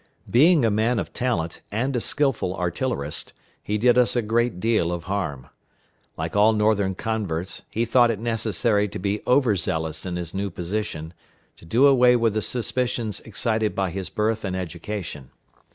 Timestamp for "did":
3.77-3.99